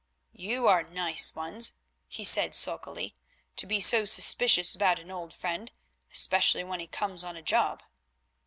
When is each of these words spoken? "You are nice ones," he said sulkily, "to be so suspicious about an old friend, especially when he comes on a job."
"You 0.33 0.67
are 0.67 0.81
nice 0.81 1.35
ones," 1.35 1.73
he 2.07 2.23
said 2.23 2.55
sulkily, 2.55 3.15
"to 3.55 3.67
be 3.67 3.79
so 3.79 4.05
suspicious 4.05 4.73
about 4.73 4.97
an 4.97 5.11
old 5.11 5.31
friend, 5.31 5.71
especially 6.11 6.63
when 6.63 6.79
he 6.79 6.87
comes 6.87 7.23
on 7.23 7.37
a 7.37 7.43
job." 7.43 7.83